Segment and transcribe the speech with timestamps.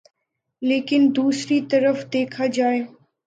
[0.61, 2.79] لیکن دوسری طرف دیکھا جائے